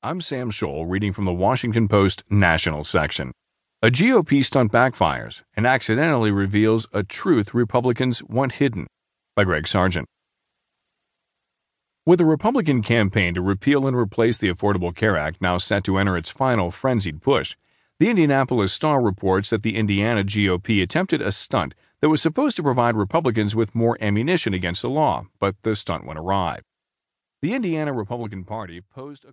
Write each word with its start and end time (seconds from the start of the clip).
I'm 0.00 0.20
Sam 0.20 0.52
Scholl 0.52 0.88
reading 0.88 1.12
from 1.12 1.24
the 1.24 1.32
Washington 1.32 1.88
Post 1.88 2.22
National 2.30 2.84
section. 2.84 3.32
A 3.82 3.88
GOP 3.88 4.44
stunt 4.44 4.70
backfires 4.70 5.42
and 5.56 5.66
accidentally 5.66 6.30
reveals 6.30 6.86
a 6.92 7.02
truth 7.02 7.52
Republicans 7.52 8.22
want 8.22 8.52
hidden 8.52 8.86
by 9.34 9.42
Greg 9.42 9.66
Sargent. 9.66 10.06
With 12.06 12.20
the 12.20 12.24
Republican 12.24 12.80
campaign 12.80 13.34
to 13.34 13.42
repeal 13.42 13.88
and 13.88 13.96
replace 13.96 14.38
the 14.38 14.54
Affordable 14.54 14.94
Care 14.94 15.16
Act 15.16 15.42
now 15.42 15.58
set 15.58 15.82
to 15.82 15.98
enter 15.98 16.16
its 16.16 16.30
final 16.30 16.70
frenzied 16.70 17.20
push, 17.20 17.56
the 17.98 18.08
Indianapolis 18.08 18.72
Star 18.72 19.02
reports 19.02 19.50
that 19.50 19.64
the 19.64 19.74
Indiana 19.74 20.22
GOP 20.22 20.80
attempted 20.80 21.20
a 21.20 21.32
stunt 21.32 21.74
that 22.00 22.08
was 22.08 22.22
supposed 22.22 22.54
to 22.54 22.62
provide 22.62 22.94
Republicans 22.94 23.56
with 23.56 23.74
more 23.74 23.98
ammunition 24.00 24.54
against 24.54 24.82
the 24.82 24.90
law, 24.90 25.26
but 25.40 25.56
the 25.62 25.74
stunt 25.74 26.06
went 26.06 26.20
awry. 26.20 26.60
The 27.40 27.54
Indiana 27.54 27.92
Republican 27.92 28.42
Party 28.42 28.80
posed 28.80 29.24
a 29.24 29.32